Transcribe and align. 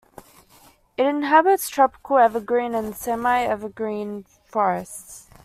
It 0.97 1.05
inhabits 1.05 1.69
tropical 1.69 2.17
evergreen 2.17 2.73
and 2.73 2.95
semi-evergreen 2.95 4.23
forests. 4.47 5.29